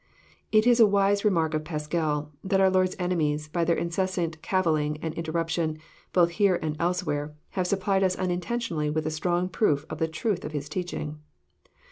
[0.51, 4.97] It is a wise remark of Pascal, that our Lord's enemies, by their incessant cavilling
[4.99, 5.77] and interruption,
[6.11, 10.07] both here and else where, have supplied us unintentionally with a strong proof of the
[10.07, 11.19] truth of His teaching.